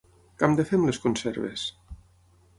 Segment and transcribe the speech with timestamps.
[0.39, 1.69] Què hem de fer amb les conserves?